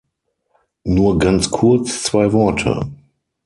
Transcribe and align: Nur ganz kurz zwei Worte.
Nur 0.83 1.19
ganz 1.19 1.51
kurz 1.51 2.01
zwei 2.01 2.33
Worte. 2.33 2.89